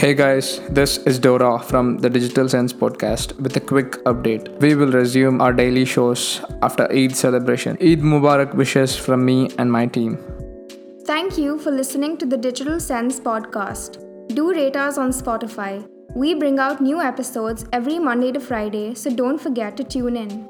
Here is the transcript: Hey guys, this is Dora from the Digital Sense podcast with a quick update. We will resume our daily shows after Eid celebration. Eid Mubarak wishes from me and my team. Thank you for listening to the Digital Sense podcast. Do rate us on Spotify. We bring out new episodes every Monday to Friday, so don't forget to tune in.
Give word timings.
Hey 0.00 0.14
guys, 0.14 0.60
this 0.70 0.96
is 1.08 1.18
Dora 1.18 1.58
from 1.58 1.98
the 1.98 2.08
Digital 2.08 2.48
Sense 2.48 2.72
podcast 2.72 3.38
with 3.38 3.54
a 3.58 3.60
quick 3.60 4.02
update. 4.04 4.48
We 4.58 4.74
will 4.74 4.90
resume 4.90 5.42
our 5.42 5.52
daily 5.52 5.84
shows 5.84 6.40
after 6.62 6.90
Eid 6.90 7.14
celebration. 7.14 7.76
Eid 7.82 8.00
Mubarak 8.00 8.54
wishes 8.54 8.96
from 8.96 9.26
me 9.26 9.50
and 9.58 9.70
my 9.70 9.84
team. 9.84 10.16
Thank 11.04 11.36
you 11.36 11.58
for 11.58 11.70
listening 11.70 12.16
to 12.16 12.24
the 12.24 12.38
Digital 12.38 12.80
Sense 12.80 13.20
podcast. 13.20 13.98
Do 14.34 14.50
rate 14.54 14.74
us 14.74 14.96
on 14.96 15.10
Spotify. 15.10 15.86
We 16.16 16.32
bring 16.34 16.58
out 16.58 16.80
new 16.80 17.02
episodes 17.02 17.66
every 17.70 17.98
Monday 17.98 18.32
to 18.32 18.40
Friday, 18.40 18.94
so 18.94 19.10
don't 19.10 19.38
forget 19.38 19.76
to 19.76 19.84
tune 19.84 20.16
in. 20.16 20.48